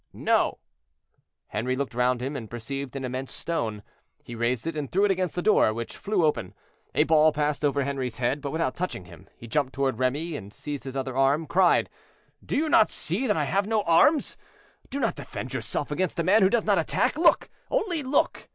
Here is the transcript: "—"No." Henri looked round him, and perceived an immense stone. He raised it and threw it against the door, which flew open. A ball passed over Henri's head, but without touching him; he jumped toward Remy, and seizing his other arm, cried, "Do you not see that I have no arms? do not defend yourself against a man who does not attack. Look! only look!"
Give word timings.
"—"No." 0.13 0.57
Henri 1.49 1.75
looked 1.75 1.93
round 1.93 2.23
him, 2.23 2.35
and 2.35 2.49
perceived 2.49 2.95
an 2.95 3.05
immense 3.05 3.31
stone. 3.31 3.83
He 4.23 4.33
raised 4.33 4.65
it 4.65 4.75
and 4.75 4.91
threw 4.91 5.05
it 5.05 5.11
against 5.11 5.35
the 5.35 5.43
door, 5.43 5.75
which 5.75 5.95
flew 5.95 6.25
open. 6.25 6.55
A 6.95 7.03
ball 7.03 7.31
passed 7.31 7.63
over 7.63 7.83
Henri's 7.83 8.17
head, 8.17 8.41
but 8.41 8.49
without 8.51 8.75
touching 8.75 9.05
him; 9.05 9.29
he 9.37 9.45
jumped 9.45 9.73
toward 9.75 9.99
Remy, 9.99 10.35
and 10.35 10.51
seizing 10.51 10.85
his 10.89 10.97
other 10.97 11.15
arm, 11.15 11.45
cried, 11.45 11.87
"Do 12.43 12.57
you 12.57 12.67
not 12.67 12.89
see 12.89 13.27
that 13.27 13.37
I 13.37 13.43
have 13.43 13.67
no 13.67 13.83
arms? 13.83 14.37
do 14.89 14.99
not 14.99 15.13
defend 15.13 15.53
yourself 15.53 15.91
against 15.91 16.17
a 16.17 16.23
man 16.23 16.41
who 16.41 16.49
does 16.49 16.65
not 16.65 16.79
attack. 16.79 17.15
Look! 17.15 17.51
only 17.69 18.01
look!" 18.01 18.49